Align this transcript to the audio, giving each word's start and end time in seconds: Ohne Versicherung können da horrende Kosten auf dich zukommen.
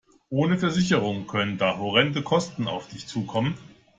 Ohne 0.31 0.57
Versicherung 0.57 1.27
können 1.27 1.59
da 1.59 1.77
horrende 1.77 2.23
Kosten 2.23 2.67
auf 2.67 2.87
dich 2.87 3.05
zukommen. 3.05 3.55